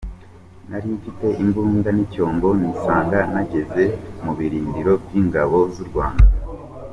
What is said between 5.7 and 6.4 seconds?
z’u Rwanda.